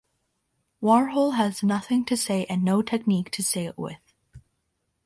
[0.81, 3.99] Warhol has nothing to say and no technique to say it with.